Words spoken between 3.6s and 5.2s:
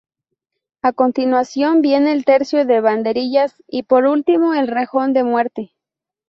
y, por último, el rejón